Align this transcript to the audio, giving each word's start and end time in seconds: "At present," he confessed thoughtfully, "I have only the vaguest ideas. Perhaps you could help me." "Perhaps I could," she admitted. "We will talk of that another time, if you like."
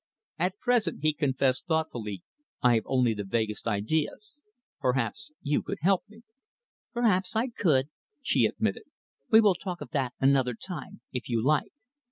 "At 0.39 0.57
present," 0.57 1.01
he 1.03 1.13
confessed 1.13 1.67
thoughtfully, 1.67 2.23
"I 2.63 2.73
have 2.73 2.85
only 2.87 3.13
the 3.13 3.23
vaguest 3.23 3.67
ideas. 3.67 4.43
Perhaps 4.79 5.31
you 5.43 5.61
could 5.61 5.77
help 5.81 6.05
me." 6.09 6.23
"Perhaps 6.91 7.35
I 7.35 7.49
could," 7.49 7.89
she 8.23 8.45
admitted. 8.45 8.85
"We 9.29 9.41
will 9.41 9.53
talk 9.53 9.79
of 9.79 9.91
that 9.91 10.13
another 10.19 10.55
time, 10.55 11.01
if 11.13 11.29
you 11.29 11.43
like." 11.45 11.71